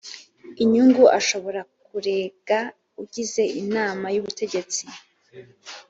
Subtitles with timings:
[0.63, 2.59] inyungu ashobora kurega
[3.01, 4.83] ugize inama y ubutegetsi